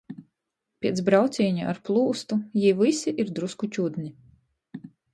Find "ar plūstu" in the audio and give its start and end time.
1.75-2.39